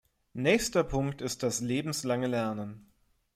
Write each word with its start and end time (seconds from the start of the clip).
Nächster 0.33 0.83
Punkt 0.83 1.21
ist 1.21 1.43
das 1.43 1.59
lebenslange 1.61 2.25
Lernen. 2.25 2.91